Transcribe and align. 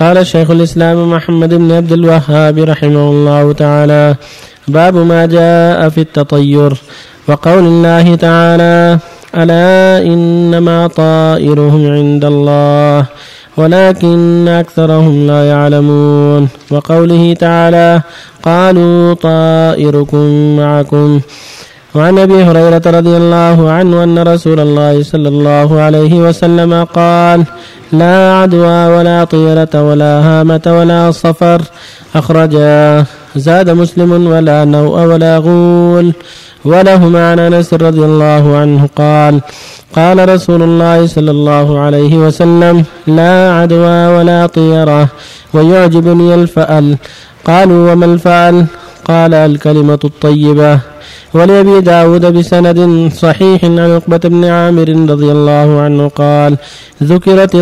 قال 0.00 0.26
شيخ 0.26 0.50
الإسلام 0.50 1.10
محمد 1.12 1.54
بن 1.54 1.72
عبد 1.72 1.92
الوهاب 1.92 2.58
رحمه 2.58 3.10
الله 3.10 3.52
تعالى 3.52 4.14
باب 4.68 4.96
ما 4.96 5.26
جاء 5.26 5.88
في 5.88 6.00
التطير. 6.00 6.72
وقول 7.28 7.64
الله 7.64 8.14
تعالى 8.14 8.98
ألا 9.36 10.06
إنما 10.06 10.86
طائرهم 10.86 11.92
عند 11.92 12.24
الله 12.24 13.06
ولكن 13.56 14.48
أكثرهم 14.48 15.26
لا 15.26 15.48
يعلمون. 15.48 16.48
وقوله 16.70 17.34
تعالى 17.34 18.02
قالوا 18.42 19.14
طائركم 19.14 20.56
معكم. 20.56 21.20
وعن 21.94 22.18
أبي 22.18 22.42
هريرة 22.44 22.82
رضي 22.86 23.16
الله 23.16 23.70
عنه 23.70 24.04
أن 24.04 24.18
رسول 24.18 24.60
الله 24.60 25.02
صلى 25.02 25.28
الله 25.28 25.80
عليه 25.80 26.14
وسلم 26.14 26.84
قال 26.84 27.44
لا 27.92 28.34
عدوى 28.34 28.86
ولا 28.94 29.24
طيرة 29.24 29.74
ولا 29.88 30.12
هامة 30.26 30.62
ولا 30.66 31.10
صفر 31.10 31.60
اخرجاه 32.14 33.04
زاد 33.36 33.70
مسلم 33.70 34.26
ولا 34.26 34.64
نوء 34.64 34.96
ولا 35.10 35.38
غول. 35.38 36.12
ولهما 36.64 37.30
عن 37.30 37.38
أنس 37.38 37.74
رضي 37.74 38.04
الله 38.04 38.56
عنه 38.56 38.88
قال 38.96 39.40
قال 39.96 40.28
رسول 40.28 40.62
الله 40.62 41.06
صلى 41.06 41.30
الله 41.30 41.78
عليه 41.78 42.16
وسلم 42.16 42.84
لا 43.06 43.52
عدوى 43.52 44.06
ولا 44.06 44.46
طيرة 44.46 45.08
ويعجبني 45.54 46.34
الفأل 46.34 46.96
قالوا 47.44 47.92
وما 47.92 48.06
الفأل؟ 48.06 48.66
قال 49.04 49.34
الكلمة 49.34 49.98
الطيبة. 50.04 50.89
ولأبي 51.34 51.80
داود 51.80 52.26
بسند 52.26 53.10
صحيح 53.12 53.64
عن 53.64 53.78
عقبة 53.78 54.18
بن 54.24 54.44
عامر 54.44 54.88
رضي 55.12 55.32
الله 55.32 55.80
عنه 55.80 56.08
قال 56.08 56.56
ذكرت 57.02 57.54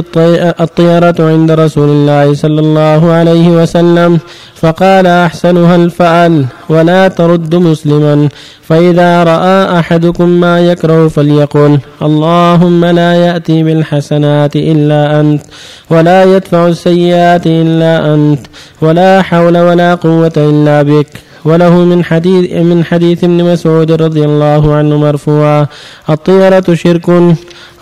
الطيرة 0.61 1.15
عند 1.19 1.51
رسول 1.51 1.89
الله 1.89 2.35
صلى 2.35 2.61
الله 2.61 3.13
عليه 3.13 3.49
وسلم 3.49 4.19
فقال 4.55 5.07
أحسنها 5.07 5.77
الفأل 5.77 6.45
ولا 6.69 7.09
ترد 7.09 7.55
مسلما 7.55 8.29
فإذا 8.63 9.25
رأى 9.25 9.79
أحدكم 9.79 10.29
ما 10.29 10.61
يكره 10.61 11.09
فليقل 11.09 11.79
اللهم 12.03 12.85
لا 12.85 13.15
يأتي 13.15 13.63
بالحسنات 13.63 14.57
إلا 14.57 15.21
أنت 15.21 15.43
ولا 15.91 16.25
يدفع 16.25 16.67
السيئات 16.67 17.47
إلا 17.47 18.15
أنت 18.15 18.47
ولا 18.83 19.23
حول 19.23 19.59
ولا 19.59 19.95
قوة 19.95 20.33
إلا 20.37 20.83
بك. 20.83 21.28
وله 21.45 21.75
من 21.85 22.05
حديث 22.05 22.53
من 22.53 22.85
حديث 22.85 23.25
ابن 23.25 23.45
مسعود 23.53 23.93
رضي 23.93 24.25
الله 24.25 24.75
عنه 24.75 24.97
مرفوعا. 24.97 25.67
الطيرة 26.11 26.75
شرك 26.75 27.07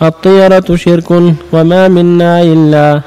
الطيرة 0.01 0.75
شرك 0.75 1.11
وما 1.53 1.87
منا 1.87 2.41
إلا 2.41 3.01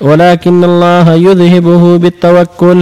ولكن 0.00 0.64
الله 0.64 1.14
يذهبه 1.14 1.98
بالتوكل. 1.98 2.78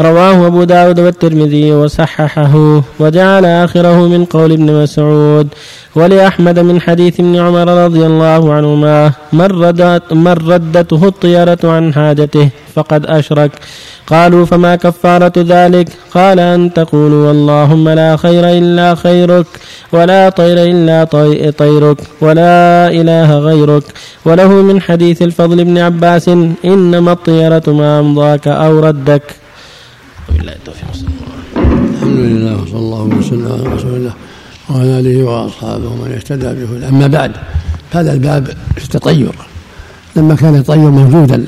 رواه 0.00 0.46
أبو 0.46 0.64
داود 0.64 1.00
والترمذي 1.00 1.72
وصححه 1.72 2.82
وجعل 3.00 3.44
آخره 3.44 4.08
من 4.08 4.24
قول 4.24 4.52
ابن 4.52 4.82
مسعود 4.82 5.48
ولأحمد 5.94 6.58
من 6.58 6.80
حديث 6.80 7.20
ابن 7.20 7.36
عمر 7.36 7.84
رضي 7.84 8.06
الله 8.06 8.52
عنهما 8.52 9.12
من, 9.32 9.48
من 10.10 10.32
ردته 10.32 11.08
الطيرة 11.08 11.58
عن 11.64 11.94
حاجته 11.94 12.48
فقد 12.74 13.06
أشرك. 13.06 13.50
قالوا 14.06 14.44
فما 14.46 14.76
كفارة 14.76 15.32
ذلك؟ 15.38 15.88
قال 16.14 16.40
أن 16.40 16.72
تقولوا 16.72 17.30
اللهم 17.30 17.88
لا 17.88 18.16
خير 18.16 18.48
إلا 18.48 18.94
خيرك 18.94 19.46
ولا 19.92 20.28
طير 20.28 20.58
إلا 20.58 21.04
طيرك 21.58 21.98
ولا 22.20 22.88
إله 22.88 23.38
غيرك. 23.38 23.84
وله 24.24 24.48
من 24.48 24.80
حديث 24.80 25.22
الفضل 25.22 25.64
بن 25.64 25.78
عباس 25.78 26.28
إنما 26.64 27.12
الطيرة 27.12 27.62
ما 27.66 28.00
أمضاك 28.00 28.48
أو 28.48 28.78
ردك. 28.78 29.47
وبالله 30.28 30.52
التوفيق. 30.52 30.88
الحمد 31.94 32.16
لله 32.16 32.62
وصلى 32.62 32.78
الله 32.78 33.02
وسلم 33.02 33.52
على 33.52 33.74
رسول 33.74 33.94
الله 33.94 34.12
وعلى 34.70 34.98
آله 34.98 35.24
وأصحابه 35.24 35.88
ومن 35.88 36.12
اهتدى 36.12 36.64
به 36.64 36.88
أما 36.88 37.06
بعد 37.06 37.32
هذا 37.90 38.12
الباب 38.12 38.46
في 38.76 38.84
التطير. 38.84 39.32
لما 40.16 40.34
كان 40.34 40.54
التطير 40.54 40.90
موجودا 40.90 41.46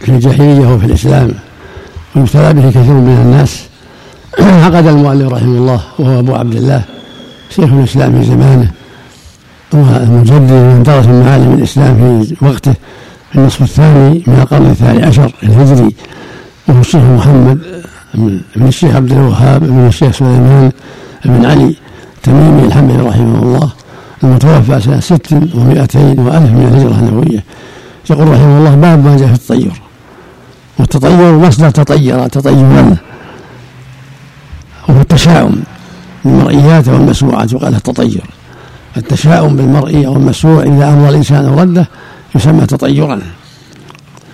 في 0.00 0.08
الجاهلية 0.08 0.74
وفي 0.74 0.86
الإسلام 0.86 1.30
ويبتلى 2.16 2.52
به 2.54 2.70
كثير 2.70 2.94
من 2.94 3.22
الناس 3.24 3.62
عقد 4.64 4.86
المؤلف 4.86 5.32
رحمه 5.32 5.58
الله 5.58 5.80
وهو 5.98 6.18
أبو 6.18 6.34
عبد 6.34 6.54
الله 6.54 6.82
شيخ 7.50 7.72
الإسلام 7.72 8.20
في 8.20 8.26
زمانه 8.26 8.70
والمجدد 9.72 10.52
من 10.52 10.82
درس 10.86 11.06
معالم 11.06 11.54
الإسلام 11.58 12.24
في 12.24 12.36
وقته 12.44 12.74
في 13.32 13.38
النصف 13.38 13.62
الثاني 13.62 14.22
من 14.26 14.34
القرن 14.34 14.70
الثاني 14.70 15.02
عشر 15.02 15.32
الهجري. 15.42 15.94
وهو 16.68 16.80
الشيخ 16.80 17.02
محمد 17.02 17.58
بن 18.56 18.66
الشيخ 18.68 18.96
عبد 18.96 19.12
الوهاب 19.12 19.60
بن 19.64 19.86
الشيخ 19.86 20.12
سليمان 20.12 20.72
بن 21.24 21.46
علي 21.46 21.76
تميمي 22.22 22.62
الحمد 22.64 23.00
رحمه 23.00 23.42
الله 23.42 23.72
المتوفى 24.24 24.80
سنة 24.80 25.00
ست 25.00 25.32
ومائتين 25.54 26.18
وألف 26.18 26.50
من 26.50 26.66
الهجرة 26.72 26.98
النبوية. 26.98 27.44
يقول 28.10 28.28
رحمه 28.28 28.58
الله 28.58 28.74
باب 28.74 29.04
ما 29.04 29.16
جاء 29.16 29.28
في 29.28 29.34
التطير. 29.34 29.82
والتطير 30.78 31.38
مصدر 31.38 31.70
تطير 31.70 32.26
تطيرا 32.26 32.96
وهو 34.88 35.00
التشاؤم 35.00 35.62
بالمرئيات 36.24 36.88
والمسموعات 36.88 37.54
وقال 37.54 37.74
التطير. 37.74 38.24
التشاؤم 38.96 39.56
بالمرئي 39.56 40.06
أو 40.06 40.16
المسموع 40.16 40.62
إذا 40.62 40.88
أمر 40.88 41.08
الإنسان 41.08 41.46
رده 41.46 41.88
يسمى 42.34 42.66
تطيرا. 42.66 43.20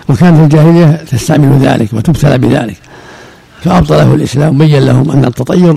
وكانت 0.08 0.40
الجاهلية 0.40 0.86
تستعمل 0.96 1.58
ذلك 1.66 1.92
وتبتلى 1.92 2.38
بذلك. 2.38 2.76
فأبطله 3.64 4.14
الإسلام 4.14 4.58
بين 4.58 4.82
لهم 4.84 5.10
أن 5.10 5.24
التطير 5.24 5.76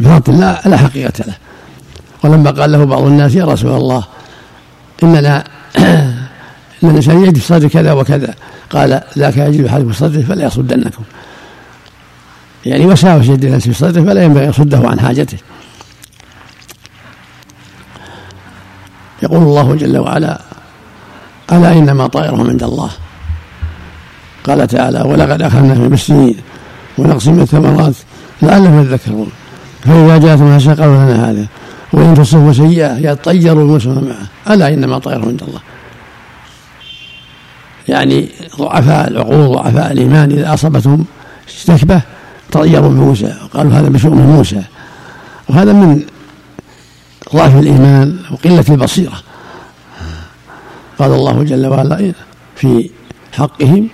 بفضل 0.00 0.34
الله 0.34 0.60
لا 0.66 0.76
حقيقة 0.76 1.24
له. 1.26 1.34
ولما 2.24 2.50
قال 2.50 2.72
له 2.72 2.84
بعض 2.84 3.02
الناس 3.02 3.34
يا 3.34 3.44
رسول 3.44 3.70
الله 3.70 4.04
إننا 5.02 5.44
ان 6.82 6.90
الانسان 6.90 7.22
يجد 7.22 7.36
في 7.36 7.44
صدره 7.44 7.68
كذا 7.68 7.92
وكذا. 7.92 8.34
قال 8.70 9.00
ذاك 9.18 9.36
يجد 9.36 9.64
احد 9.64 9.86
في 9.86 9.92
صدره 9.92 10.22
فلا 10.22 10.46
يصدنكم. 10.46 11.02
يعني 12.66 12.86
وساوس 12.86 13.24
يجد 13.24 13.44
الناس 13.44 13.62
في 13.62 13.74
صدره 13.74 14.02
فلا 14.02 14.22
ينبغي 14.22 14.44
أن 14.44 14.50
يصده 14.50 14.88
عن 14.88 15.00
حاجته. 15.00 15.38
يقول 19.22 19.42
الله 19.42 19.74
جل 19.74 19.98
وعلا 19.98 20.40
ألا 21.52 21.72
إنما 21.72 22.06
طائرهم 22.06 22.50
عند 22.50 22.62
الله؟ 22.62 22.90
قال 24.48 24.66
تعالى 24.66 25.02
ولقد 25.02 25.42
اخذناهم 25.42 25.88
بالسنين 25.88 26.36
ونقص 26.98 27.28
من 27.28 27.40
الثمرات 27.40 27.94
لعلهم 28.42 28.80
يذكرون. 28.80 29.30
فإذا 29.80 30.18
جاءتهم 30.18 30.52
هشا 30.52 30.74
قالوا 30.74 31.04
لنا 31.04 31.30
هذا 31.30 31.46
وإن 31.92 32.14
تصبوا 32.14 32.52
سيئة 32.52 33.10
يطيروا 33.10 33.64
المسلمون 33.64 34.04
معه. 34.04 34.54
ألا 34.54 34.68
إنما 34.68 34.98
طائرهم 34.98 35.28
عند 35.28 35.42
الله. 35.42 35.60
يعني 37.88 38.28
ضعفاء 38.58 39.08
العقول 39.08 39.54
ضعفاء 39.54 39.92
الإيمان 39.92 40.30
إذا 40.30 40.54
أصابتهم 40.54 41.04
استكبه 41.48 42.00
تطيروا 42.50 42.88
بموسى 42.88 43.34
وقالوا 43.44 43.72
هذا 43.72 43.88
بشؤم 43.88 44.18
موسى. 44.18 44.62
وهذا 45.48 45.72
من 45.72 46.02
ضعف 47.34 47.58
الإيمان 47.58 48.18
وقلة 48.30 48.64
البصيرة. 48.68 49.22
قال 50.98 51.12
الله 51.12 51.42
جل 51.42 51.66
وعلا 51.66 52.12
في 52.56 52.90
حقهم 53.32 53.88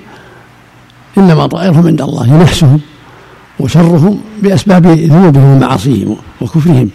إنما 1.19 1.47
طائرهم 1.47 1.86
عند 1.86 2.02
الله 2.02 2.42
نحسهم 2.42 2.80
وشرهم 3.60 4.20
بأسباب 4.42 4.86
ذنوبهم 4.86 5.44
ومعاصيهم 5.44 6.16
وكفرهم. 6.41 6.91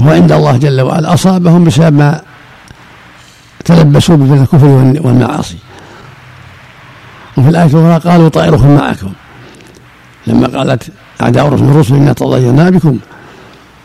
هو 0.00 0.10
عند 0.10 0.32
الله 0.32 0.56
جل 0.56 0.80
وعلا. 0.80 1.14
أصابهم 1.14 1.64
بسبب 1.64 1.96
ما 1.96 2.20
تلبسوا 3.64 4.16
من 4.16 4.38
الكفر 4.42 4.66
والمعاصي. 5.06 5.56
وفي 7.36 7.48
الآية 7.48 7.66
الأخرى 7.66 8.10
قالوا 8.10 8.28
طائركم 8.28 8.74
معكم. 8.74 9.12
لما 10.26 10.46
قالت 10.58 10.82
أعداء 11.22 11.48
الرسل 11.48 11.94
إنا 11.94 12.12
تطيرنا 12.12 12.70
بكم. 12.70 12.98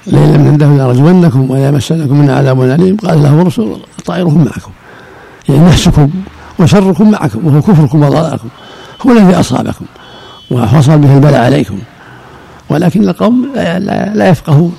لئن 0.07 0.33
لم 0.33 0.51
تنتهوا 0.51 0.77
لرجمنكم 0.77 1.51
ولا 1.51 1.67
يمسنكم 1.67 2.19
من 2.19 2.29
عذاب 2.29 2.61
أليم. 2.61 2.97
قال 2.97 3.23
له 3.23 3.41
الرسل 3.41 3.75
طائركم 4.05 4.43
معكم. 4.43 4.71
يعني 5.49 5.61
نحسكم 5.61 6.09
وشركم 6.59 7.11
معكم 7.11 7.47
وهو 7.47 7.61
كفركم 7.61 8.03
وضلالكم 8.03 8.47
هو 9.01 9.11
الذي 9.11 9.39
أصابكم 9.39 9.85
وحصل 10.51 10.97
به 10.97 11.15
البلاء 11.15 11.43
عليكم. 11.43 11.79
ولكن 12.69 13.09
القوم 13.09 13.49
لا 14.13 14.29
يفقهون. 14.29 14.75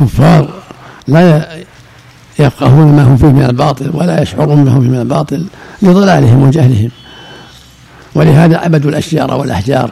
كفار 0.00 0.48
لا 1.08 1.48
يفقهون 2.38 2.96
ما 2.96 3.02
هم 3.02 3.16
فيه 3.16 3.26
من 3.26 3.42
الباطل 3.42 3.90
ولا 3.94 4.22
يشعرون 4.22 4.64
ما 4.64 4.70
هم 4.70 4.80
فيه 4.80 4.88
من 4.88 5.00
الباطل 5.00 5.46
لضلالهم 5.82 6.42
وجهلهم. 6.42 6.90
ولهذا 8.14 8.56
عبدوا 8.56 8.90
الأشجار 8.90 9.34
والأحجار 9.34 9.90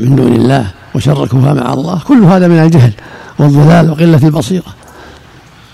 من 0.00 0.16
دون 0.16 0.32
الله 0.32 0.66
وشركوها 0.94 1.54
مع 1.54 1.72
الله. 1.72 2.00
كل 2.08 2.24
هذا 2.24 2.48
من 2.48 2.58
الجهل 2.58 2.92
والضلال 3.38 3.90
وقلة 3.90 4.20
البصيرة. 4.26 4.74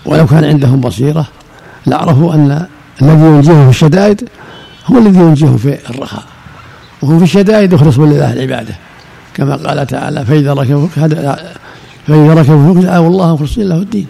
ولو 0.05 0.25
كان 0.25 0.43
عندهم 0.43 0.79
بصيرة 0.79 1.25
لعرفوا 1.87 2.33
أن 2.33 2.67
الذي 3.01 3.25
ينجيهم 3.25 3.63
في 3.63 3.69
الشدائد 3.69 4.29
هو 4.85 4.97
الذي 4.97 5.19
ينجيه 5.19 5.57
في 5.57 5.89
الرخاء. 5.89 6.23
وهو 7.01 7.17
في 7.17 7.23
الشدائد 7.23 7.73
يخلص 7.73 7.99
لله 7.99 8.33
العبادة. 8.33 8.75
كما 9.33 9.55
قال 9.55 9.87
تعالى 9.87 10.25
فإذا 10.25 10.53
ركبوا 10.53 10.87
فإذا 10.87 11.53
ركبوا 12.09 12.81
دعوا 12.81 13.07
الله 13.07 13.33
مخلصين 13.33 13.69
له 13.69 13.75
الدين. 13.75 14.07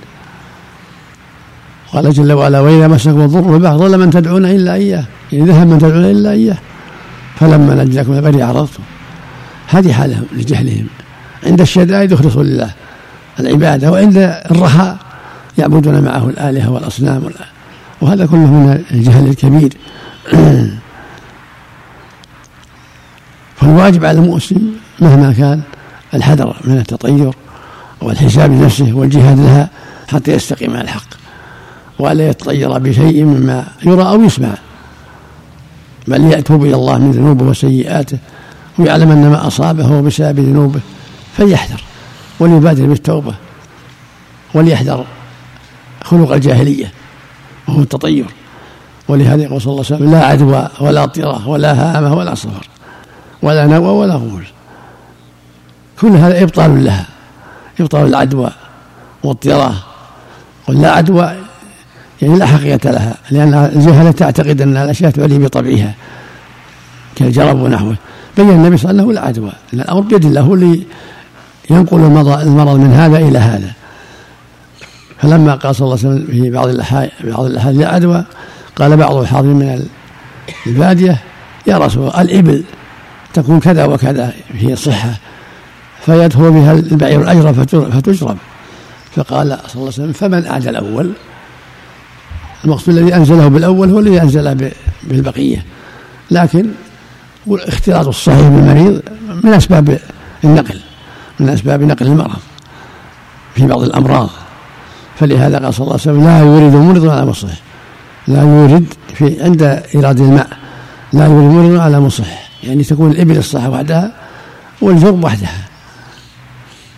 قال 1.93 2.13
جل 2.13 2.31
وعلا 2.31 2.59
وإذا 2.59 2.87
مسكم 2.87 3.21
الضر 3.21 3.43
في 3.43 3.55
البحر 3.55 3.77
ضل 3.77 3.97
من 3.97 4.09
تدعون 4.09 4.45
إلا 4.45 4.73
إياه. 4.73 5.03
يعني 5.31 5.45
ذهب 5.45 5.67
من 5.67 5.77
تدعون 5.77 6.05
إلا 6.05 6.31
إياه. 6.31 6.57
فلما 7.39 7.83
نجاكم 7.83 8.13
البر 8.13 8.43
عرضتم. 8.43 8.83
هذه 9.67 9.93
حالهم 9.93 10.25
لجهلهم. 10.31 10.87
عند 11.45 11.61
الشدائد 11.61 12.11
يخلصوا 12.11 12.43
لله 12.43 12.71
العبادة 13.39 13.91
وعند 13.91 14.17
الرخاء 14.51 14.97
يعبدون 15.57 16.01
معه 16.01 16.29
الآلهة 16.29 16.71
والأصنام. 16.71 17.23
وهذا 18.01 18.25
كله 18.25 18.39
من 18.39 18.83
الجهل 18.91 19.27
الكبير. 19.27 19.73
فالواجب 23.59 24.05
على 24.05 24.19
المسلم 24.19 24.73
مهما 24.99 25.33
كان 25.33 25.61
الحذر 26.13 26.55
من 26.63 26.77
التطير 26.77 27.33
والحساب 28.01 28.51
لنفسه 28.51 28.93
والجهاد 28.93 29.39
لها 29.39 29.69
حتى 30.07 30.31
يستقيم 30.31 30.71
على 30.71 30.81
الحق 30.81 31.07
ولا 31.99 32.29
يتطير 32.29 32.77
بشيء 32.77 33.23
مما 33.23 33.67
يرى 33.85 34.03
أو 34.03 34.23
يسمع. 34.23 34.53
بل 36.07 36.33
يتوب 36.33 36.65
إلى 36.65 36.75
الله 36.75 36.97
من 36.97 37.11
ذنوبه 37.11 37.45
وسيئاته 37.45 38.17
ويعلم 38.77 39.11
أن 39.11 39.29
ما 39.29 39.47
أصابه 39.47 39.85
هو 39.85 40.01
بسبب 40.01 40.39
ذنوبه 40.39 40.79
فليحذر 41.37 41.83
وليبادر 42.39 42.85
بالتوبة 42.85 43.33
وليحذر 44.53 45.05
خلق 46.03 46.31
الجاهلية 46.31 46.91
وهو 47.67 47.81
التطير. 47.81 48.25
ولهذا 49.07 49.43
يقول 49.43 49.61
صلى 49.61 49.71
الله 49.71 49.85
عليه 49.85 49.95
وسلم 49.95 50.11
لا 50.11 50.25
عدوى 50.25 50.69
ولا 50.81 51.05
طيرة 51.05 51.47
ولا 51.47 51.97
هامة 51.97 52.15
ولا 52.15 52.35
صفر. 52.35 52.67
ولا 53.41 53.67
نوى 53.67 53.89
ولا 53.89 54.13
غول. 54.13 54.45
كل 56.01 56.07
هذا 56.07 56.43
إبطال 56.43 56.83
لها 56.83 57.05
إبطال 57.79 58.07
العدوى 58.07 58.49
والطيرة 59.23 59.83
قل 60.67 60.81
لا 60.81 60.91
عدوى 60.91 61.35
يعني 62.21 62.39
لا 62.39 62.45
حقيقة 62.45 62.91
لها 62.91 63.15
لأن 63.31 63.53
الجهلة 63.53 64.11
تعتقد 64.11 64.61
أن 64.61 64.77
الأشياء 64.77 65.11
تعلي 65.11 65.39
بطبعها 65.39 65.93
كالجرب 67.15 67.59
ونحوه. 67.59 67.95
بين 68.37 68.49
النبي 68.49 68.77
صلى 68.77 68.91
الله 68.91 69.03
عليه 69.03 69.11
وسلم 69.11 69.21
لا 69.21 69.27
عدوى 69.27 69.51
أن 69.73 69.79
الأمر 69.79 70.01
بيد 70.01 70.25
الله 70.25 70.41
هو 70.41 70.53
اللي 70.53 70.83
ينقل 71.69 71.97
المرض 71.97 72.75
من 72.75 72.93
هذا 72.93 73.17
إلى 73.17 73.39
هذا. 73.39 73.71
فلما 75.21 75.55
قال 75.55 75.75
صلى 75.75 75.85
الله 75.85 75.97
عليه 75.97 76.09
وسلم 76.09 76.27
في 76.31 76.49
بعض 76.49 76.67
بعض 77.23 77.45
الأحاديث 77.45 77.81
لا 77.81 77.93
عدوى 77.93 78.23
قال 78.75 78.97
بعض 78.97 79.15
الحاضرين 79.15 79.55
من 79.55 79.85
البادية 80.67 81.17
يا 81.67 81.77
رسول 81.77 82.07
الله 82.07 82.21
الإبل 82.21 82.63
تكون 83.33 83.59
كذا 83.59 83.85
وكذا 83.85 84.33
فيه 84.59 84.75
صحة 84.75 85.13
فيدخل 86.05 86.51
بها 86.51 86.71
البعير 86.71 87.21
الأجرب 87.21 87.63
فتجرب 87.63 88.37
فقال 89.15 89.47
صلى 89.47 89.75
الله 89.75 89.75
عليه 89.75 89.87
وسلم 89.87 90.11
فمن 90.11 90.45
أعدى 90.45 90.69
الأول؟ 90.69 91.11
المقصود 92.65 92.97
الذي 92.97 93.15
أنزله 93.15 93.47
بالأول 93.47 93.89
هو 93.89 93.99
الذي 93.99 94.21
أنزله 94.21 94.71
بالبقية. 95.03 95.65
لكن 96.31 96.65
اختلاط 97.49 98.07
الصحيح 98.07 98.47
بالمريض 98.47 99.01
من 99.43 99.53
أسباب 99.53 99.99
النقل 100.43 100.79
من 101.39 101.49
أسباب 101.49 101.83
نقل 101.83 102.05
المرض 102.05 102.39
في 103.55 103.67
بعض 103.67 103.83
الأمراض. 103.83 104.29
فلهذا 105.19 105.59
قال 105.59 105.73
صلى 105.73 105.83
الله 105.83 105.93
عليه 105.93 106.01
وسلم 106.01 106.23
لا 106.23 106.39
يورد 106.39 106.75
مرض 106.75 107.07
على 107.07 107.25
مصح 107.25 107.49
لا 108.27 108.41
يورد 108.41 108.93
في 109.13 109.43
عند 109.43 109.63
إيراد 109.95 110.19
الماء 110.19 110.47
لا 111.13 111.25
يورد 111.25 111.53
مرض 111.53 111.79
على 111.79 111.99
مصح 111.99 112.48
يعني 112.63 112.83
تكون 112.83 113.11
الإبل 113.11 113.37
الصحة 113.37 113.69
وحدها 113.69 114.11
والجرب 114.81 115.23
وحدها 115.23 115.67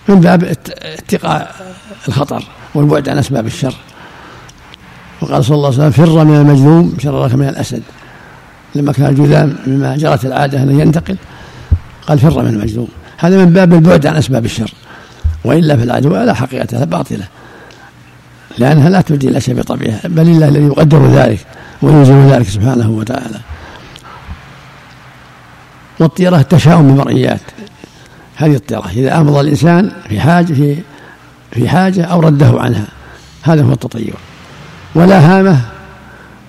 من 0.07 0.19
باب 0.19 0.43
اتقاء 0.69 1.55
الخطر 2.07 2.43
والبعد 2.75 3.09
عن 3.09 3.17
أسباب 3.17 3.45
الشر. 3.45 3.75
وقال 5.21 5.45
صلى 5.45 5.55
الله 5.55 5.67
عليه 5.67 5.77
وسلم 5.77 5.91
فر 5.91 6.23
من 6.23 6.35
المجذوم 6.35 6.97
شرك 6.99 7.33
من 7.33 7.49
الأسد. 7.49 7.83
لما 8.75 8.91
كان 8.91 9.05
الجذام 9.05 9.55
مما 9.67 9.97
جرت 9.97 10.25
العادة 10.25 10.63
أن 10.63 10.79
ينتقل 10.79 11.17
قال 12.07 12.19
فر 12.19 12.41
من 12.41 12.47
المجذوم 12.47 12.87
هذا 13.17 13.45
من 13.45 13.53
باب 13.53 13.73
البعد 13.73 14.05
عن 14.07 14.15
أسباب 14.15 14.45
الشر. 14.45 14.73
وإلا 15.43 15.77
في 15.77 15.83
العدوى 15.83 16.25
لا 16.25 16.33
حقيقة 16.33 16.67
لها 16.71 16.85
باطلة. 16.85 17.27
لأنها 18.57 18.89
لا 18.89 19.01
تؤدي 19.01 19.27
إلى 19.27 19.41
شيء 19.41 19.55
بطبيعها 19.55 20.01
بل 20.05 20.21
الله 20.21 20.47
الذي 20.47 20.65
يقدر 20.65 21.07
ذلك 21.07 21.45
وينزل 21.81 22.13
ذلك 22.13 22.49
سبحانه 22.49 22.89
وتعالى. 22.89 23.39
والطيرة 26.01 26.37
التشاؤم 26.37 26.87
بالمرئيات 26.87 27.41
هذه 28.35 28.55
الطيرة 28.55 28.91
إذا 28.95 29.17
أمضى 29.17 29.39
الإنسان 29.39 29.91
في 30.09 30.19
حاجة 30.19 30.53
في 30.53 30.77
في 31.51 31.69
حاجة 31.69 32.03
أو 32.03 32.19
رده 32.19 32.53
عنها. 32.59 32.87
هذا 33.43 33.63
هو 33.63 33.71
التطير. 33.71 34.13
ولا 34.95 35.19
هامة 35.19 35.61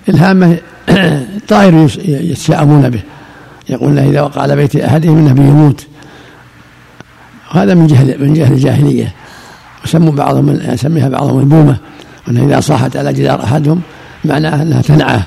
الهامة 0.09 0.57
طائر 1.47 1.89
يتشاءمون 2.05 2.89
به. 2.89 2.99
يقولون 3.69 3.97
إذا 3.97 4.21
وقع 4.21 4.41
على 4.41 4.55
بيت 4.55 4.75
أحدهم 4.75 5.17
إنه 5.17 5.33
بيموت 5.33 5.87
هذا 7.51 7.73
من 7.73 7.87
جهل 7.87 8.27
من 8.27 8.33
جهل 8.33 8.53
الجاهلية. 8.53 9.13
وسموا 9.85 10.11
بعضهم 10.11 10.59
يسميها 10.73 11.09
بعضهم 11.09 11.39
البومة. 11.39 11.77
وأن 12.27 12.37
إذا 12.37 12.59
صاحت 12.59 12.97
على 12.97 13.13
جدار 13.13 13.43
أحدهم 13.43 13.81
معناه 14.25 14.61
أنها 14.61 14.81
تنعى 14.81 15.19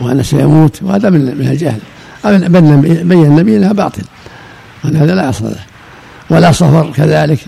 وأنه 0.00 0.22
سيموت. 0.22 0.82
وهذا 0.82 1.10
من 1.10 1.48
الجهل. 1.50 1.80
بين 2.24 3.24
النبي 3.24 3.56
أنها 3.56 3.72
باطل. 3.72 4.02
وأن 4.84 4.96
هذا 4.96 5.14
لا 5.14 5.28
أصل 5.28 5.44
له. 5.44 5.60
ولا 6.30 6.52
صفر 6.52 6.92
كذلك. 6.96 7.38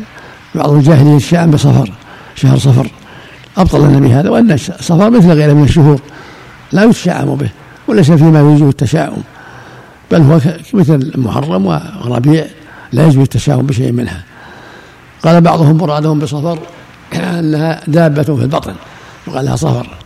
بعض 0.55 0.71
الجاهلية 0.71 1.17
الشام 1.17 1.51
بصفر. 1.51 1.93
شهر 2.35 2.59
صفر. 2.59 2.91
أبطل 3.57 3.85
النبي 3.85 4.15
هذا. 4.15 4.31
وأن 4.31 4.53
الصفر 4.53 5.11
مثل 5.11 5.33
غيره 5.33 5.53
من 5.53 5.65
الشهور. 5.65 6.01
لا 6.73 6.85
يتشاءم 6.85 7.35
به. 7.35 7.51
وليس 7.89 8.11
فيما 8.11 8.39
يوجب 8.39 8.69
التشاؤم. 8.69 9.23
بل 10.11 10.21
هو 10.23 10.41
مثل 10.75 11.13
محرم 11.17 11.67
وربيع. 11.67 12.45
لا 12.93 13.07
يجوز 13.07 13.23
التشاؤم 13.23 13.67
بشيء 13.67 13.93
منها. 13.93 14.23
قال 15.25 15.41
بعضهم 15.41 15.77
مرادهم 15.77 16.19
بصفر. 16.19 16.59
أنها 17.39 17.81
دابة 17.87 18.23
في 18.23 18.43
البطن. 18.43 18.75
وقال 19.27 19.45
لها 19.45 19.57
صفر. 19.57 19.97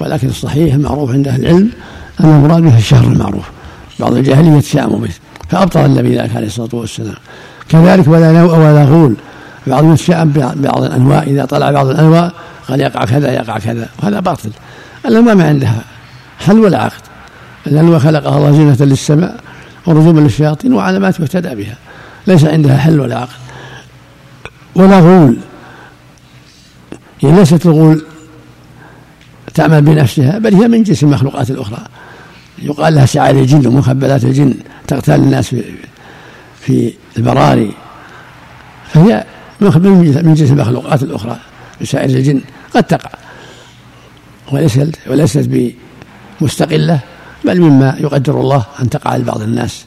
ولكن 0.00 0.28
الصحيح 0.28 0.74
المعروف 0.74 1.10
عند 1.10 1.28
أهل 1.28 1.40
العلم 1.40 1.70
أن 2.20 2.24
المراد 2.24 2.62
به 2.62 2.78
الشهر 2.78 3.04
المعروف. 3.04 3.55
بعض 4.00 4.12
الجاهلية 4.12 4.56
يتشاءم 4.56 5.00
به 5.00 5.10
فأبطل 5.48 5.84
النبي 5.84 6.18
ذلك 6.18 6.36
عليه 6.36 6.46
الصلاة 6.46 6.68
والسلام. 6.72 7.14
كذلك 7.68 8.08
ولا 8.08 8.32
نوء 8.32 8.58
ولا 8.58 8.84
غول 8.84 9.14
بعضهم 9.66 9.92
يتشاءم 9.92 10.28
ببعض 10.28 10.82
الأنواع 10.82 11.22
إذا 11.22 11.44
طلع 11.44 11.70
بعض 11.70 11.86
الأنواع 11.86 12.32
قال 12.68 12.80
يقع 12.80 13.04
كذا 13.04 13.32
يقع 13.32 13.58
كذا 13.58 13.88
وهذا 14.02 14.20
باطل. 14.20 14.50
الأنواع 15.06 15.34
ما 15.34 15.48
عندها 15.48 15.84
حل 16.38 16.58
ولا 16.58 16.82
عقد. 16.82 17.02
الأنواع 17.66 17.98
خلقها 17.98 18.38
الله 18.38 18.52
زينة 18.52 18.76
للسماء 18.80 19.40
ورجوما 19.86 20.20
للشياطين 20.20 20.72
وعلامات 20.72 21.20
يهتدى 21.20 21.54
بها. 21.54 21.76
ليس 22.26 22.44
عندها 22.44 22.76
حل 22.76 23.00
ولا 23.00 23.18
عقد. 23.18 23.36
ولا 24.74 25.00
غول. 25.00 25.36
هي 27.20 27.32
ليست 27.32 27.66
الغول 27.66 28.02
تعمل 29.54 29.82
بنفسها 29.82 30.38
بل 30.38 30.54
هي 30.54 30.68
من 30.68 30.82
جنس 30.82 31.02
المخلوقات 31.02 31.50
الأخرى. 31.50 31.78
يقال 32.58 32.94
لها 32.94 33.06
سعال 33.06 33.38
الجن 33.38 33.66
ومخبلات 33.66 34.24
الجن 34.24 34.54
تغتال 34.86 35.14
الناس 35.14 35.54
في, 36.60 36.92
البراري. 37.16 37.72
فهي 38.92 39.24
من 39.60 40.34
جنس 40.34 40.50
المخلوقات 40.50 41.02
الأخرى 41.02 41.36
سائر 41.84 42.10
الجن 42.10 42.40
قد 42.74 42.84
تقع. 42.84 43.10
وليست 44.52 44.98
وليست 45.06 45.74
بمستقلة 46.40 47.00
بل 47.44 47.60
مما 47.60 47.96
يقدر 48.00 48.40
الله 48.40 48.64
أن 48.80 48.90
تقع 48.90 49.16
لبعض 49.16 49.42
الناس. 49.42 49.84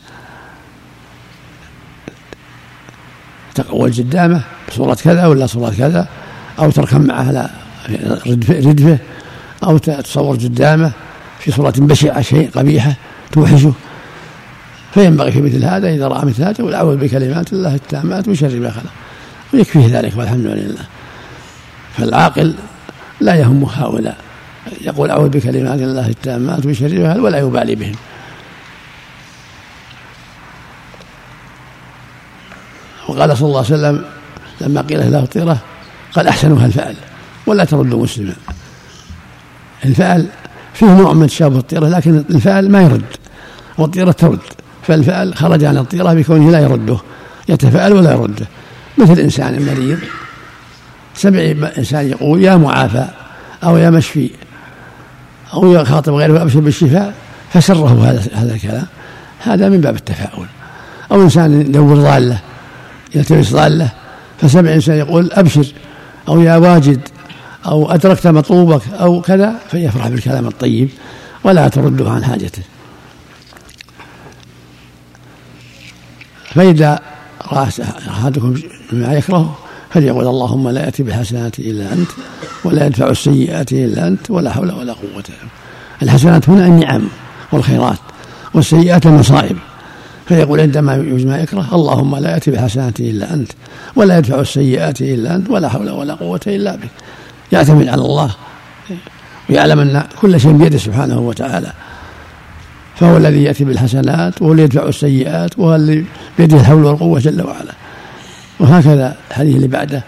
تقول 3.56 3.94
قدامه 3.94 4.42
بصورة 4.70 4.94
كذا 4.94 5.26
ولا 5.26 5.46
صورة 5.46 5.70
كذا 5.70 6.08
أو 6.60 6.72
تركب 6.72 7.06
معه 7.06 7.28
على 7.28 7.50
ردفه 8.50 8.98
أو 9.64 9.78
تصور 9.78 10.36
قدامه 10.36 10.92
في 11.40 11.52
صورة 11.52 11.74
بشعة 11.78 12.22
شيء 12.22 12.50
قبيحة 12.50 12.94
توحشه 13.32 13.74
فينبغي 14.94 15.32
في 15.32 15.42
مثل 15.42 15.66
هذا 15.66 15.90
إذا 15.90 16.08
رأى 16.08 16.26
مثل 16.26 16.44
هذا 16.44 16.56
يقول 16.60 16.74
أعوذ 16.74 16.98
بكلمات 16.98 17.54
الله 17.54 17.76
التامات 17.76 18.28
من 18.28 18.36
شر 18.36 18.60
ما 18.60 18.72
خلق. 18.72 18.92
ويكفيه 19.54 20.00
ذلك 20.00 20.18
والحمد 20.18 20.46
لله. 20.46 20.86
فالعاقل 21.98 22.56
لا 23.22 23.36
يهم 23.36 23.64
هؤلاء. 23.64 24.18
يقول 24.82 25.12
أعوذ 25.12 25.30
بكلمات 25.30 25.80
الله 25.80 26.08
التامات 26.08 26.66
من 26.66 26.74
شر 26.74 27.00
ما 27.00 27.22
ولا 27.22 27.38
يبالي 27.38 27.76
بهم. 27.76 27.96
وقال 33.08 33.38
صلى 33.38 33.48
الله 33.48 33.66
عليه 33.66 33.74
وسلم 33.74 34.06
لما 34.62 34.82
قيل 34.82 35.12
له 35.12 35.20
الطيرة 35.20 35.58
قال 36.14 36.28
أحسنها 36.28 36.66
الفعل 36.66 36.96
ولا 37.46 37.66
ترد 37.66 37.94
مسلما. 37.94 38.36
الفعل 39.86 40.28
فيه 40.80 40.88
نوع 40.88 41.14
من 41.14 41.28
تشابه 41.28 41.58
الطيرة 41.58 41.88
لكن 41.88 42.24
الفعل 42.30 42.70
ما 42.70 42.82
يرد 42.82 43.06
والطيرة 43.78 44.12
ترد 44.12 44.40
فالفعل 44.84 45.36
خرج 45.36 45.64
عن 45.64 45.78
الطيرة 45.78 46.14
بكونه 46.14 46.52
لا 46.52 46.60
يرده 46.60 46.98
يتفاءل 47.50 47.94
ولا 47.94 48.12
يرده. 48.12 48.48
مثل 48.98 49.20
إنسان 49.20 49.66
مريض 49.66 50.00
سمع 51.16 51.40
إنسان 51.78 52.10
يقول 52.10 52.44
يا 52.44 52.56
معافى 52.56 53.06
أو 53.64 53.78
يا 53.78 53.90
مشفي 53.90 54.30
أو 55.54 55.74
يخاطب 55.74 56.14
غيره 56.14 56.34
وأبشر 56.34 56.60
بالشفاء 56.60 57.14
فسره 57.54 58.10
هذا 58.10 58.24
هذا 58.34 58.54
الكلام. 58.56 58.86
هذا 59.40 59.70
من 59.70 59.82
باب 59.82 59.96
التفاؤل. 59.96 60.46
أو 61.12 61.22
إنسان 61.22 61.62
يدور 61.62 61.98
ضالة 61.98 62.40
يلتمس 63.16 63.54
ضالة 63.54 63.90
فسمع 64.42 64.74
إنسان 64.74 64.98
يقول 64.98 65.32
أبشر 65.32 65.66
أو 66.28 66.42
يا 66.42 66.58
واجد 66.58 67.00
أو 67.66 67.92
أدركت 67.92 68.28
مطلوبك 68.28 68.82
أو 68.94 69.22
كذا 69.22 69.56
فيفرح 69.72 70.08
بالكلام 70.08 70.48
الطيب 70.48 70.90
ولا 71.44 71.68
ترده 71.68 72.10
عن 72.10 72.24
حاجته. 72.24 72.64
فإذا 76.56 77.00
رأى 77.52 77.68
أحدكم 78.10 78.56
ما 78.92 79.14
يكره 79.14 79.58
فليقول 79.90 80.28
اللهم 80.28 80.70
لا 80.70 80.86
يأتي 80.86 81.04
بالحسنات 81.04 81.60
إلا 81.60 81.94
أنت 81.94 82.10
ولا 82.64 82.86
يدفع 82.86 83.10
السيئات 83.10 83.72
إلا 83.72 84.08
أنت 84.08 84.32
ولا 84.32 84.52
حول 84.52 84.72
ولا 84.72 84.94
قوة. 84.94 85.24
الحسنات 86.04 86.50
هنا 86.50 86.66
النعم 86.66 87.08
والخيرات 87.52 88.00
والسيئات 88.54 89.06
المصائب. 89.06 89.58
فيقول 90.28 90.60
عندما 90.60 90.94
يوجد 90.94 91.28
ما 91.28 91.38
يكره 91.38 91.76
اللهم 91.76 92.16
لا 92.16 92.32
يأتي 92.32 92.52
بالحسنات 92.52 93.00
إلا 93.00 93.34
أنت 93.34 93.52
ولا 93.96 94.18
يدفع 94.18 94.40
السيئات 94.40 95.02
إلا 95.02 95.36
أنت 95.36 95.50
ولا 95.50 95.70
حول 95.70 95.90
ولا 95.90 96.14
قوة 96.14 96.40
إلا 96.48 96.76
بك. 96.76 96.90
يعتمد 97.52 97.88
على 97.88 98.02
الله. 98.02 98.36
ويعلم 99.50 99.80
أن 99.80 100.04
كل 100.22 100.40
شيء 100.40 100.52
بيده 100.52 100.78
سبحانه 100.78 101.20
وتعالى. 101.20 101.74
فهو 102.96 103.18
الذي 103.18 103.44
يأتي 103.44 103.64
بالحسنات 103.64 104.42
وهو 104.42 104.54
الذي 104.54 104.64
يدفع 104.64 104.84
السيئات 104.84 105.60
وهو 105.60 105.76
الذي 105.76 106.06
بيده 106.38 106.58
الحول 106.58 106.86
والقوة 106.86 107.20
جل 107.20 107.42
وعلا. 107.42 107.74
وهكذا 108.60 109.16
الحديث 109.32 109.56
اللي 109.56 109.68
بعده. 109.68 110.04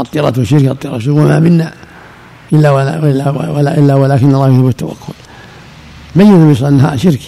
الطيرة 0.00 0.42
شرك 0.42 0.64
الطيرة 0.64 1.02
وما 1.08 1.38
منا 1.40 1.72
إلا 2.52 2.70
ولا, 2.70 2.96
إلا, 2.98 3.30
ولا 3.30 3.78
إلا 3.78 3.94
ولكن 3.94 4.34
الله 4.34 4.48
يحب 4.48 4.68
التوكل. 4.68 5.12
بين 6.16 6.34
النبي 6.34 6.68
أنها 6.68 6.96
شرك 6.96 7.20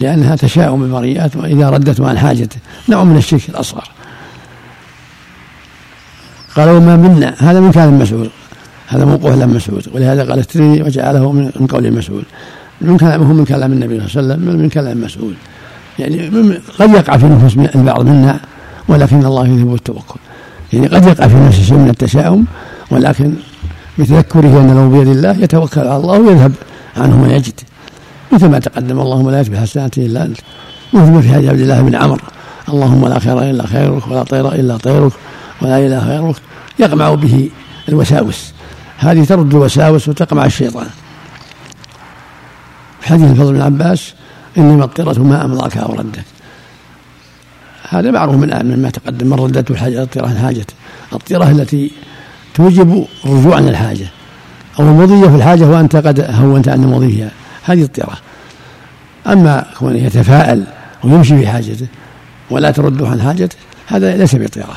لأنها 0.00 0.36
تشاؤم 0.36 0.82
المريات 0.82 1.36
وإذا 1.36 1.70
ردت 1.70 2.00
عن 2.00 2.18
حاجته 2.18 2.56
نوع 2.88 3.04
من 3.04 3.16
الشرك 3.16 3.48
الأصغر. 3.48 3.88
قال 6.56 6.68
وما 6.68 6.96
منا. 6.96 7.34
هذا 7.38 7.60
من 7.60 7.72
كلام 7.72 7.98
مسعود. 7.98 8.30
هذا 8.88 9.04
موقوف 9.04 9.34
لم 9.34 9.54
مسعود. 9.54 9.88
ولهذا 9.94 10.24
قال 10.30 10.38
الترمذي 10.38 10.82
وجعله 10.82 11.32
من 11.32 11.66
قول 11.66 11.92
مسعود. 11.92 12.24
من 12.80 12.96
كلامه 12.96 13.32
من 13.32 13.44
كلام 13.44 13.72
النبي 13.72 14.08
صلى 14.08 14.20
الله 14.22 14.34
عليه 14.34 14.44
وسلم 14.44 14.60
من 14.62 14.68
كلام 14.68 15.00
مسعود. 15.00 15.34
يعني 15.98 16.30
قد 16.78 16.90
يقع 16.90 17.16
في 17.16 17.26
نفوس 17.26 17.56
البعض 17.74 18.04
منا 18.04 18.40
ولكن 18.88 19.26
الله 19.26 19.48
يذهب 19.48 19.74
التوكل 19.74 20.20
يعني 20.72 20.86
قد 20.86 21.06
يقع 21.06 21.28
في 21.28 21.34
نفسه 21.34 21.62
شيء 21.62 21.76
من 21.76 21.88
التشاؤم 21.88 22.44
ولكن 22.90 23.34
بتذكره 23.98 24.60
ان 24.60 24.90
بيد 24.90 25.08
الله 25.08 25.36
يتوكل 25.38 25.80
على 25.80 25.96
الله 25.96 26.20
ويذهب 26.20 26.52
عنه 26.96 27.16
ما 27.16 27.32
يجد. 27.32 27.60
مثل 28.32 28.48
ما 28.48 28.58
تقدم 28.58 29.00
اللهم 29.00 29.30
لا 29.30 29.40
يتبع 29.40 29.60
حسناته 29.60 30.06
إلا 30.06 30.24
أنت. 30.24 30.36
مثل 30.92 31.12
ما 31.12 31.20
في 31.20 31.34
حديث 31.34 31.50
عبد 31.50 31.60
الله 31.60 31.82
بن 31.82 31.94
عمر. 31.94 32.22
اللهم 32.68 33.08
لا 33.08 33.18
خير 33.18 33.42
إلا 33.50 33.66
خيرك 33.66 34.08
ولا 34.08 34.22
طير 34.22 34.52
إلا 34.52 34.76
طيرك. 34.76 35.12
ولا 35.62 35.78
إله 35.78 35.98
غيرك 35.98 36.36
يقمع 36.78 37.14
به 37.14 37.50
الوساوس. 37.88 38.52
هذه 38.98 39.24
ترد 39.24 39.54
الوساوس 39.54 40.08
وتقمع 40.08 40.44
الشيطان. 40.44 40.86
حديث 43.02 43.30
الفضل 43.30 43.52
بن 43.52 43.62
عباس 43.62 44.14
انما 44.58 44.84
الطيرة 44.84 45.18
ما 45.18 45.44
أمضاك 45.44 45.76
أو 45.76 45.94
ردك. 45.94 46.24
هذا 47.88 48.10
معروف 48.10 48.34
من 48.34 48.76
مما 48.76 48.90
تقدم. 48.90 49.26
من 49.26 49.32
ردته 49.32 50.02
الطيرة 50.02 50.26
عن 50.26 50.38
حاجته. 50.38 50.74
الطيرة 51.12 51.50
التي 51.50 51.90
توجب 52.54 53.06
الرجوع 53.24 53.56
عن 53.56 53.68
الحاجة. 53.68 54.06
أو 54.80 54.84
المضية 54.84 55.28
في 55.28 55.36
الحاجة 55.36 55.64
وأنت 55.64 55.96
قد 55.96 56.20
هونت 56.20 56.68
عن 56.68 56.84
المضي 56.84 57.10
فيها. 57.12 57.30
هذه 57.64 57.82
الطيرة. 57.82 58.18
أما 59.26 59.66
كونه 59.78 59.98
يتفاءل 59.98 60.64
ويمشي 61.04 61.38
في 61.38 61.46
حاجته 61.46 61.86
ولا 62.50 62.70
ترده 62.70 63.08
عن 63.08 63.22
حاجته 63.22 63.56
هذا 63.86 64.16
ليس 64.16 64.36
بطيرة. 64.36 64.76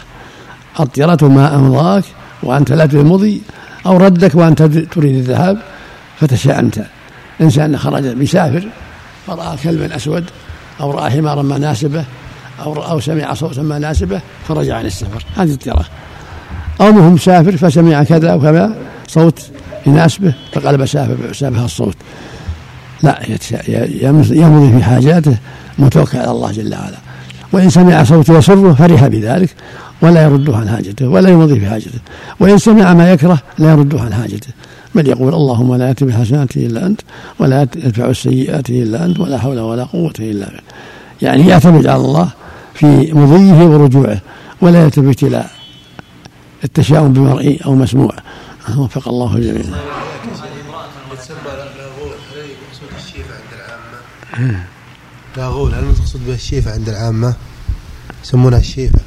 الطيرة 0.79 1.17
ما 1.21 1.55
أمضاك 1.55 2.03
وأنت 2.43 2.71
لا 2.71 2.83
المضي 2.83 3.41
أو 3.85 3.97
ردك 3.97 4.35
وأنت 4.35 4.61
تريد 4.63 5.15
الذهاب 5.15 5.57
فتشاءمت. 6.19 6.85
إنسان 7.41 7.77
خرج 7.77 8.07
بيسافر 8.07 8.67
فرأى 9.27 9.57
كلبا 9.63 9.95
أسود 9.95 10.25
أو 10.81 10.91
رأى 10.91 11.11
حمارا 11.11 11.41
مناسبة 11.41 12.05
أو 12.63 12.73
أو 12.73 12.99
سمع 12.99 13.33
صوتا 13.33 13.61
مناسبة 13.61 14.21
فرجع 14.47 14.77
عن 14.77 14.85
السفر. 14.85 15.25
هذه 15.35 15.51
الطيرة. 15.51 15.85
أو 16.81 16.91
مهم 16.91 17.13
مسافر 17.13 17.57
فسمع 17.57 18.03
كذا 18.03 18.33
وكذا 18.33 18.75
صوت 19.07 19.41
يناسبه 19.87 20.33
فقلب 20.53 20.85
سابه 21.33 21.65
الصوت. 21.65 21.95
لا 23.03 23.19
يمضي 24.31 24.77
في 24.77 24.83
حاجاته 24.83 25.37
متوكل 25.79 26.17
على 26.17 26.31
الله 26.31 26.51
جل 26.51 26.75
وعلا. 26.75 26.97
وإن 27.51 27.69
سمع 27.69 28.03
صوت 28.03 28.29
يسره 28.29 28.73
فرح 28.73 29.07
بذلك. 29.07 29.49
ولا 30.01 30.23
يرده 30.23 30.57
عن 30.57 30.69
حاجته 30.69 31.07
ولا 31.07 31.29
يمضي 31.29 31.59
في 31.59 31.69
حاجته. 31.69 31.99
وإن 32.39 32.57
سمع 32.57 32.93
ما 32.93 33.11
يكره 33.11 33.39
لا 33.57 33.71
يرده 33.71 34.01
عن 34.01 34.13
حاجته. 34.13 34.53
بل 34.95 35.07
يقول 35.07 35.33
اللهم 35.33 35.75
لا 35.75 35.87
يأتي 35.87 36.05
بحسناته 36.05 36.65
إلا 36.65 36.85
أنت 36.85 37.01
ولا 37.39 37.61
يدفع 37.61 38.05
السيئات 38.05 38.69
إلا 38.69 39.05
أنت 39.05 39.19
ولا 39.19 39.37
حول 39.37 39.59
ولا 39.59 39.83
قوة 39.83 40.13
إلا 40.19 40.45
بك 40.45 40.63
يعني 41.21 41.47
يعتمد 41.47 41.87
على 41.87 42.01
الله 42.01 42.29
في 42.73 43.13
مضيه 43.13 43.65
ورجوعه 43.65 44.21
ولا 44.61 44.83
يلتفت 44.83 45.23
إلى 45.23 45.45
التشاؤم 46.63 47.13
بمرئي 47.13 47.59
أو 47.65 47.75
مسموع. 47.75 48.13
وفق 48.77 49.07
الله 49.07 49.35
الجميع. 49.35 49.77
لاغول 55.37 55.73
هل 55.73 55.83
المقصود 55.83 56.25
به 56.27 56.33
الشيفة 56.33 56.73
عند 56.73 56.89
العامة؟ 56.89 57.33
يسمونها 58.23 58.59
الشيفة. 58.59 58.99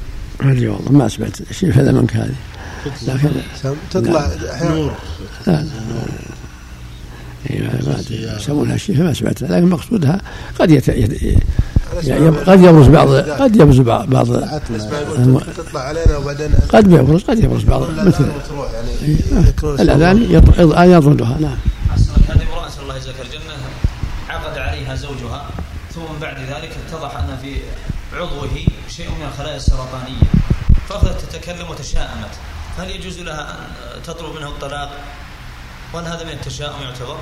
ما 0.45 0.53
أدري 0.53 0.69
والله 0.69 0.93
ما 0.93 1.09
سمعت 1.09 1.41
الشيفة 1.41 1.81
هذا 1.81 1.93
من 1.93 2.07
هذه 2.13 2.35
لكن 3.07 3.31
تطلع 3.91 4.31
أحيانا. 4.53 4.91
لا 5.47 5.65
لا 7.51 8.37
يسمونها 8.37 8.75
الشيفة 8.75 9.03
ما 9.03 9.13
سمعتها 9.13 9.49
لكن 9.49 9.71
مقصودها 9.71 10.21
قد 10.59 10.71
يت... 10.71 10.89
يعني 12.05 12.29
قد 12.29 12.61
يبرز 12.61 12.89
بعض 12.89 13.09
قد 13.15 13.57
يبرز 13.57 13.81
بعض 13.81 14.11
بعض 14.11 14.27
تطلع 15.57 15.81
علينا 15.81 16.17
وبعدين 16.17 16.51
قد 16.69 16.93
يبرز 16.93 17.23
قد 17.23 17.39
يبرز 17.39 17.65
بعض 17.65 17.83
مثل 17.91 18.25
يعني. 19.33 19.83
الاذان 19.83 20.43
يطردها 20.91 21.39
نعم. 21.41 21.57
هذه 22.29 22.43
امرأة 22.43 22.83
الله 22.83 22.97
يجزاك 22.97 23.15
الجنة 23.21 23.55
عقد 24.29 24.59
عليها 24.59 24.95
زوجها 24.95 25.47
ثم 25.95 26.21
بعد 26.21 26.37
ذلك 26.39 26.71
اتضح 26.89 27.17
أن 27.17 27.37
في 27.43 27.57
عضوه 28.15 28.51
شيء 28.89 29.11
من 29.11 29.27
الخلايا 29.33 29.57
السرطانية. 29.57 30.23
فأخذت 30.89 31.21
تتكلم 31.21 31.71
وتشاءمت. 31.71 32.31
هل 32.79 32.91
يجوز 32.91 33.19
لها 33.19 33.57
أن 33.97 34.03
تطلب 34.03 34.35
منه 34.37 34.49
الطلاق؟ 34.49 34.91
وهل 35.95 36.05
هذا 36.05 36.25
من 36.25 36.31
التشاؤم 36.31 36.83
يعتبر؟ 36.83 37.17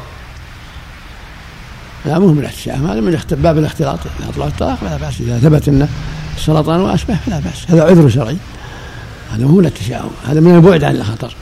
لا 2.05 2.19
مو 2.19 2.33
من 2.33 2.39
الاحتشام 2.39 2.87
هذا 2.87 3.01
من 3.01 3.21
باب 3.33 3.59
الاختلاط. 3.59 3.99
إذا 4.21 4.29
اطلق 4.29 4.47
الطلاق 4.47 4.79
فلا 4.79 4.97
بأس. 4.97 5.21
إذا 5.21 5.39
ثبت 5.39 5.69
انه 5.69 5.89
السرطان 6.37 6.81
وأشبه 6.81 7.17
فلا 7.27 7.39
بأس. 7.39 7.71
هذا 7.71 7.85
عذر 7.85 8.09
شرعي. 8.09 8.37
هذا 9.33 9.47
مو 9.47 9.59
من 9.59 9.67
التشاؤم. 9.67 10.11
هذا 10.27 10.41
من 10.41 10.55
البعد 10.55 10.85
عن 10.85 10.97
الخطر. 10.97 11.35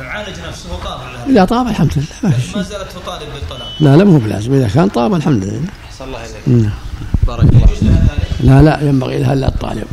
عالج 0.00 0.40
نفسه 0.48 0.76
لها 0.76 1.26
إذا 1.28 1.44
طاب 1.44 1.68
الحمد 1.68 1.92
لله 1.96 2.34
ما 2.56 2.62
زالت 2.62 2.92
تطالب 2.92 3.32
بالطلاق. 3.34 3.72
لا 3.80 3.96
لا 3.96 4.04
مو 4.04 4.18
بلازم. 4.18 4.54
إذا 4.54 4.68
كان 4.68 4.88
طاب 4.88 5.14
الحمد 5.14 5.44
لله. 5.44 5.68
أحسن 5.90 6.04
الله 6.04 6.20
إليك. 6.20 6.48
نعم. 6.48 6.72
بارك 7.26 7.44
الله 7.44 7.66
فيك. 7.66 7.90
لا 8.40 8.62
لا 8.62 8.82
ينبغي 8.82 9.18
لها 9.18 9.32
إلا 9.32 9.48
الطالب. 9.48 9.86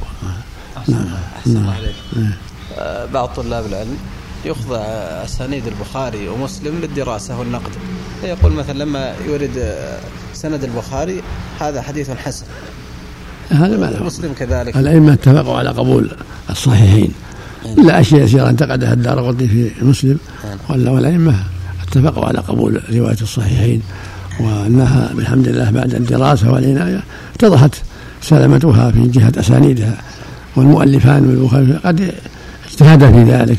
نعم 0.88 1.06
أحسن 1.38 1.58
الله 1.58 1.74
عليك. 1.74 1.96
نعم. 2.16 2.32
آه، 2.78 3.06
بعض 3.06 3.30
طلاب 3.30 3.66
العلم 3.66 3.98
يخضع 4.46 4.78
أسانيد 5.26 5.64
البخاري 5.68 6.28
ومسلم 6.28 6.80
للدراسة 6.82 7.40
والنقد. 7.40 7.72
فيقول 8.22 8.54
مثلا 8.54 8.78
لما 8.78 9.14
يورد 9.28 9.76
سند 10.34 10.64
البخاري 10.64 11.22
هذا 11.60 11.82
حديث 11.82 12.12
حسن. 12.12 12.46
هذا 13.50 13.78
ما 13.78 13.86
له. 13.86 14.04
مسلم 14.04 14.34
كذلك. 14.34 14.78
الأئمة 14.78 15.14
اتفقوا 15.14 15.58
على 15.58 15.70
قبول 15.70 16.12
الصحيحين. 16.50 17.14
إلا 17.66 18.00
أشياء 18.00 18.24
يسيرة. 18.24 18.50
انتقدها 18.50 18.94
الدار 18.94 19.36
في 19.38 19.72
مسلم 19.82 20.18
ولا 20.70 20.92
والأئمة 20.92 21.36
اتفقوا 21.84 22.26
على 22.26 22.40
قبول 22.40 22.82
رواية 22.94 23.18
الصحيحين. 23.22 23.82
وأنها 24.40 25.10
بحمد 25.18 25.48
الله 25.48 25.72
بعد 25.72 25.96
الدراسة 25.96 26.52
والعناية 26.52 27.04
اتضحت 27.36 27.76
سلامتها 28.22 28.92
في 28.92 29.08
جهة 29.08 29.32
أسانيدها 29.38 29.98
والمؤلفان 30.56 31.24
من 31.24 31.30
البخاري 31.30 31.80
قد 31.86 32.14
اجتهدا 32.70 33.12
في 33.12 33.24
ذلك 33.24 33.58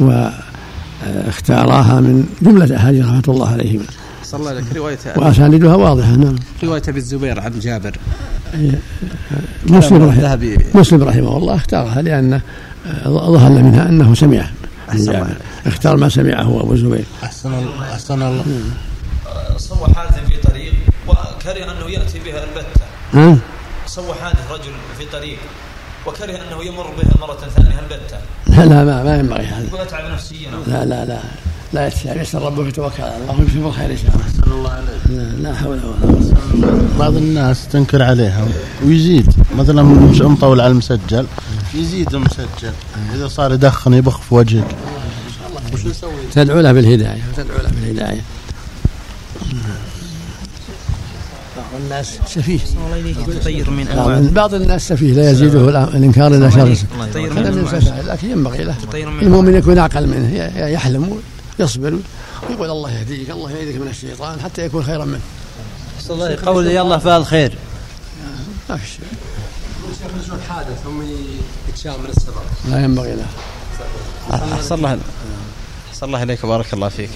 واختاراها 0.00 2.00
من 2.00 2.26
جملة 2.42 2.76
أحاديث 2.76 3.04
رحمة 3.04 3.22
الله 3.28 3.48
عليهما. 3.48 3.84
صلى 4.24 4.40
الله 4.40 4.50
عليك. 4.50 4.64
رواية 4.76 4.98
وأساندها 5.16 5.74
واضحة 5.74 6.10
نعم. 6.10 6.34
رواية 6.64 6.82
أبي 6.88 6.98
الزبير 6.98 7.40
عن 7.40 7.58
جابر. 7.58 7.96
مسلم 9.66 10.02
رحمه 10.08 10.56
مسلم 10.74 11.02
رحمه 11.02 11.36
الله 11.36 11.54
اختارها 11.54 12.02
لأنه 12.02 12.40
آه، 12.86 13.08
ظهر 13.08 13.50
منها 13.50 13.88
أنه 13.88 14.14
سمعه 14.14 14.50
أحسن 14.90 15.04
جابر. 15.04 15.16
الله. 15.16 15.36
اختار 15.66 15.96
ما 15.96 16.08
سمعه 16.08 16.60
أبو 16.60 16.72
الزبير. 16.72 17.04
أحسن 17.24 17.54
الله 17.54 17.92
أحسن 17.92 18.22
الله. 18.22 18.44
صوى 19.56 19.88
حادث 19.94 20.18
في 20.28 20.36
طريق 20.36 20.72
وكره 21.08 21.64
أنه 21.72 21.90
يأتي 21.90 22.18
بها 22.18 22.44
البتة. 22.44 22.86
ها؟ 23.12 23.38
صوى 23.86 24.14
حادث 24.22 24.50
رجل 24.50 24.72
في 24.98 25.04
طريق 25.12 25.38
وكره 26.06 26.32
أنه 26.32 26.64
يمر 26.64 26.86
بها 26.86 27.12
مرة 27.20 27.38
ثانية 27.56 27.80
البتة. 27.80 28.18
لا 28.46 28.64
لا 28.66 28.84
ما, 28.84 29.02
ما 29.02 29.16
ينبغي 29.16 29.44
هذا. 29.44 29.78
ويتعب 29.78 30.12
نفسيا. 30.12 30.50
لا 30.66 30.84
لا 30.84 31.04
لا 31.04 31.20
لا 31.72 31.86
يتسع 31.86 32.14
يسر 32.14 32.42
ربك 32.42 32.68
يتوكل 32.68 33.02
على 33.02 33.16
الله 33.16 33.38
ويمشي 33.38 33.58
بالخير 33.58 33.90
إن 33.90 33.96
شاء 33.96 34.10
الله. 34.14 34.22
أحسن 34.22 34.52
الله 34.52 34.70
عليك. 34.70 35.00
لا, 35.08 35.48
لا 35.48 35.54
حول 35.54 35.80
ولا 35.84 35.96
قوة 36.02 36.78
بعض 36.98 37.16
الناس 37.16 37.68
تنكر 37.68 38.02
عليها 38.02 38.48
ويزيد. 38.84 39.32
مثلا 39.56 39.82
مش 39.82 40.20
مطول 40.20 40.60
على 40.60 40.70
المسجل؟ 40.70 41.26
يزيد 41.74 42.14
المسجل. 42.14 42.72
إذا 43.14 43.28
صار 43.28 43.52
يدخن 43.52 43.94
يبخ 43.94 44.20
في 44.20 44.34
وجهك. 44.34 44.76
وش 45.72 45.86
نسوي؟ 45.86 46.12
تدعو 46.32 46.60
له 46.60 46.72
بالهداية 46.72 47.22
وتدعو 47.32 47.58
له 47.58 47.68
بالهداية. 47.68 48.20
بعض 51.72 51.80
الناس 51.82 52.18
سفيه. 52.26 52.58
الله 52.76 53.40
تطير 53.40 53.70
من 53.70 53.84
بعض, 53.84 54.08
انواع 54.08 54.30
بعض 54.32 54.54
الناس 54.54 54.88
سفيه 54.88 55.12
لا 55.12 55.30
يزيده 55.30 55.68
الإنكار 55.84 56.34
إلا 56.34 56.50
شر 56.50 56.60
هذا 56.62 57.50
من 57.50 58.02
لكن 58.06 58.30
ينبغي 58.30 58.64
له. 58.64 58.76
المؤمن 58.94 59.54
يكون 59.54 59.78
اعقل 59.78 60.06
منه 60.06 60.36
ي- 60.36 60.72
يحلم 60.72 61.20
ويصبر 61.58 61.98
ويقول 62.50 62.70
الله 62.70 62.90
يهديك 62.92 63.30
الله 63.30 63.50
يهديك 63.50 63.76
من 63.76 63.88
الشيطان 63.88 64.40
حتى 64.40 64.64
يكون 64.64 64.84
خيرا 64.84 65.04
منه. 65.04 65.20
الله 66.10 66.36
قول 66.46 66.66
يلا 66.66 66.98
فعل 66.98 67.26
خير 67.26 67.58
ما 68.70 68.76
في 68.76 68.86
شيء. 68.86 69.04
حادث 70.48 70.82
ثم 70.84 71.02
يتشاء 71.68 71.98
من 71.98 72.06
السبب. 72.16 72.34
لا 72.70 72.84
ينبغي 72.84 73.14
له. 73.14 73.26
أحسن 74.54 74.74
الله 74.74 74.98
أحسن 75.90 76.06
الله 76.06 76.22
إليك. 76.22 76.46
بارك 76.46 76.74
الله 76.74 76.88
فيك. 76.88 77.10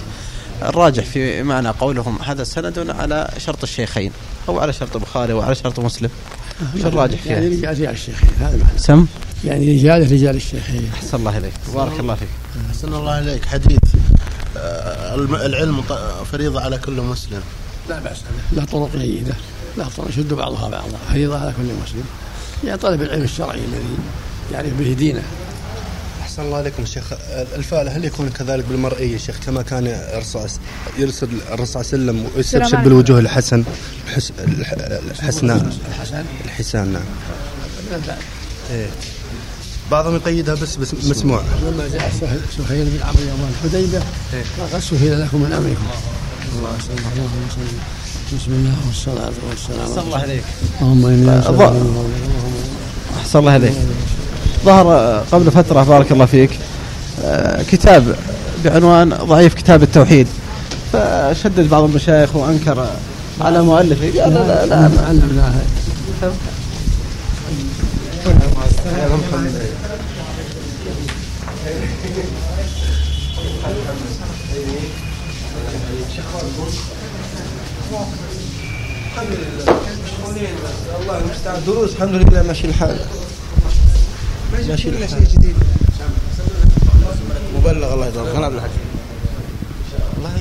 الراجح 0.61 1.03
في 1.03 1.43
معنى 1.43 1.69
قولهم 1.69 2.21
هذا 2.21 2.43
سند 2.43 2.89
على 2.89 3.29
شرط 3.37 3.63
الشيخين 3.63 4.11
أو 4.49 4.59
على 4.59 4.73
شرط 4.73 4.95
البخاري 4.95 5.33
وعلى 5.33 5.55
شرط 5.55 5.79
مسلم. 5.79 6.09
شو 6.81 6.87
الراجح 6.87 7.21
فيها؟ 7.21 7.33
يعني 7.33 7.47
رجال 7.47 7.69
رجال 7.69 7.93
الشيخين 7.93 8.29
هذا 8.39 8.57
معنى. 8.57 8.77
سم؟ 8.77 9.05
يعني 9.45 9.77
رجال 9.77 10.11
رجال 10.11 10.35
الشيخين. 10.35 10.91
أحسن 10.93 11.17
الله 11.17 11.37
إليك. 11.37 11.53
بارك 11.75 11.99
الله 11.99 12.15
فيك. 12.15 12.27
أحسن 12.69 12.93
الله 12.93 13.11
عليك 13.11 13.45
حديث 13.45 13.79
آه، 14.57 15.15
العلم 15.15 15.83
فريضة 16.31 16.61
على 16.61 16.77
كل 16.77 17.01
مسلم. 17.01 17.41
لا 17.89 17.99
بأس 17.99 18.17
له 18.53 18.65
طرق 18.65 18.95
جيدة 18.97 19.33
له 19.77 19.89
طرق 19.97 20.09
يشد 20.09 20.33
بعضها 20.33 20.69
بعضا. 20.69 20.97
فريضة 21.09 21.39
على 21.39 21.53
كل 21.57 21.63
مسلم. 21.63 22.03
يعني 22.63 22.77
طلب 22.77 23.01
العلم 23.01 23.23
الشرعي 23.23 23.59
الذي 23.59 23.97
يعرف 24.53 24.73
به 24.79 24.93
دينه. 24.93 25.23
أحسن 26.37 26.47
الله 26.47 26.57
عليكم 26.57 26.85
شيخ. 26.85 27.03
الفعل 27.55 27.89
هل 27.89 28.05
يكون 28.05 28.29
كذلك 28.29 28.65
بالمرئي 28.69 29.13
يا 29.13 29.17
شيخ 29.17 29.35
كما 29.45 29.61
كان 29.61 29.87
الرسول 29.87 30.49
يرسل 30.97 31.27
الرسول 31.51 31.85
صلى 31.85 31.93
الله 31.93 32.13
عليه 32.13 32.21
وسلم 32.21 32.27
ويستبشر 32.35 32.77
بالوجوه 32.77 33.19
الحسن 33.19 33.63
الحس 34.07 34.31
الحسناء. 35.11 35.71
الحسن؟ 35.89 36.23
الحسان 36.45 36.93
نعم 36.93 37.01
إيه. 38.71 38.87
بعضهم 39.91 40.15
يقيدها 40.15 40.55
بس, 40.55 40.75
بس 40.75 40.93
مسموع. 40.93 41.41
لما 41.41 41.87
جاء 41.93 42.11
سهيل 42.57 42.85
بن 42.85 43.03
عمرو 43.03 43.23
يوم 43.23 43.49
الحديبه 43.63 44.01
قال 44.71 44.83
سهيل 44.83 45.21
لكم 45.21 45.37
من 45.37 45.45
الله 45.45 45.75
اللهم 46.55 46.77
صل 47.49 48.37
بسم 48.37 48.51
الله 48.51 48.75
والصلاه 48.87 49.31
والسلام 49.49 49.89
أحسن 49.89 49.99
الله 49.99 50.23
إليك 50.23 50.43
اللهم 50.81 51.41
فضلك. 51.41 51.73
أحسن 53.17 53.39
الله 53.39 53.55
إليك 53.55 53.73
ظهر 54.67 54.93
آه، 54.93 55.23
قبل 55.31 55.51
فترة 55.51 55.83
بارك 55.83 56.11
الله 56.11 56.25
فيك 56.25 56.49
آه، 57.25 57.63
كتاب 57.71 58.15
بعنوان 58.65 59.09
ضعيف 59.09 59.53
كتاب 59.53 59.83
التوحيد 59.83 60.27
فشدد 60.93 61.69
بعض 61.69 61.83
المشايخ 61.83 62.35
وأنكر 62.35 62.81
آه، 62.81 62.89
على 63.41 63.61
مؤلفه 63.61 64.05
لا 64.05 64.29
لا 64.29 64.65
لا 64.65 64.89
الله 81.01 81.17
المستعان 81.17 81.61
دروس 81.67 81.93
الحمد 81.93 82.13
لله 82.13 82.43
ماشي 82.43 82.67
الحال 82.67 82.99
ماشي 84.53 84.89
الحال 84.89 85.09
شيء 85.09 85.19
جديد. 85.37 85.55
مبلغ 87.55 87.93
الله 87.93 88.05
يرضى 88.05 88.19
عبد 88.45 88.55
الحكيم 88.55 88.79
والله 90.13 90.31